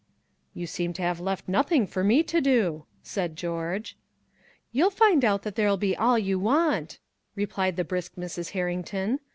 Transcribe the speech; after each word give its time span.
"You 0.55 0.65
seem 0.65 0.93
to 0.93 1.03
have 1.03 1.19
left 1.19 1.47
nothing 1.47 1.85
for 1.85 2.03
me 2.03 2.23
to 2.23 2.41
do," 2.41 2.85
said 3.03 3.35
George. 3.35 3.95
"You'll 4.71 4.89
find 4.89 5.23
out 5.23 5.43
there'll 5.43 5.77
be 5.77 5.95
all 5.95 6.17
you'll 6.17 6.41
want," 6.41 6.97
replied 7.35 7.75
the 7.75 7.83
brisk 7.85 8.15
Mrs. 8.15 8.49
Herrington. 8.53 9.19